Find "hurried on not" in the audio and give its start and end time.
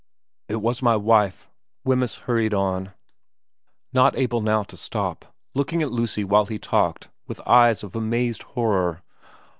2.25-4.15